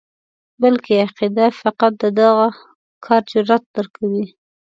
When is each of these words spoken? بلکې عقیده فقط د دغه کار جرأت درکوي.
بلکې 0.61 0.93
عقیده 1.05 1.47
فقط 1.63 1.91
د 2.03 2.05
دغه 2.19 2.47
کار 3.05 3.21
جرأت 3.31 3.63
درکوي. 3.75 4.25